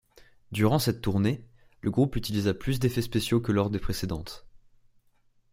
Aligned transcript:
Durant 0.51 0.79
cette 0.79 1.01
tournée, 1.03 1.45
le 1.81 1.91
groupe 1.91 2.15
utilisa 2.15 2.55
plus 2.55 2.79
d'effets 2.79 3.03
spéciaux 3.03 3.39
que 3.39 3.51
lors 3.51 3.69
des 3.69 3.77
précédentes. 3.77 4.47